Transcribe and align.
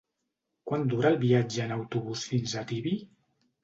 Quant 0.69 0.85
dura 0.93 1.13
el 1.13 1.19
viatge 1.25 1.63
en 1.69 1.77
autobús 1.79 2.29
fins 2.35 2.61
a 2.65 2.69
Tibi? 2.75 3.01